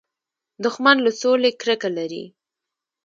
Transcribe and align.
دښمن 0.63 0.97
له 1.05 1.11
سولې 1.21 1.49
کرکه 1.61 1.89
لري 1.97 2.23